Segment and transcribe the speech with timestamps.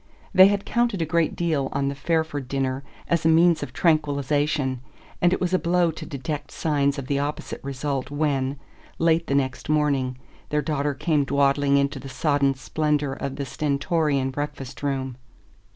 [0.33, 4.79] They had counted a great deal on the Fairford dinner as a means of tranquillization,
[5.21, 8.59] and it was a blow to detect signs of the opposite result when,
[8.97, 10.17] late the next morning,
[10.49, 15.17] their daughter came dawdling into the sodden splendour of the Stentorian breakfast room.